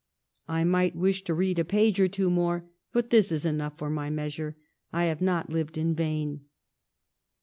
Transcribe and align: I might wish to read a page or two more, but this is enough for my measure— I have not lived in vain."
I 0.47 0.63
might 0.63 0.95
wish 0.95 1.23
to 1.25 1.35
read 1.35 1.59
a 1.59 1.63
page 1.63 1.99
or 1.99 2.07
two 2.07 2.31
more, 2.31 2.65
but 2.91 3.11
this 3.11 3.31
is 3.31 3.45
enough 3.45 3.77
for 3.77 3.91
my 3.91 4.09
measure— 4.09 4.57
I 4.91 5.03
have 5.03 5.21
not 5.21 5.51
lived 5.51 5.77
in 5.77 5.93
vain." 5.93 6.45